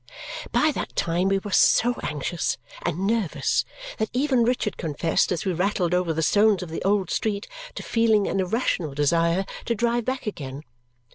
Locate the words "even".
4.13-4.43